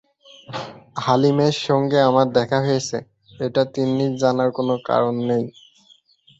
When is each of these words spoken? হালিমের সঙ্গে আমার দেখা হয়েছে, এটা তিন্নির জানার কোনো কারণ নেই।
হালিমের 0.95 1.55
সঙ্গে 1.67 1.99
আমার 2.09 2.27
দেখা 2.37 2.59
হয়েছে, 2.65 2.97
এটা 3.39 3.61
তিন্নির 3.73 4.13
জানার 4.17 4.49
কোনো 4.57 4.73
কারণ 4.89 5.15
নেই। 5.29 5.45